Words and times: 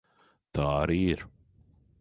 Tā 0.59 0.65
arī 0.79 0.97
ir. 1.13 1.23